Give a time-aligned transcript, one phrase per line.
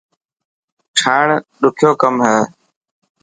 [0.97, 1.27] ٺاهڻ
[1.61, 2.37] ڏکيو ڪم هي.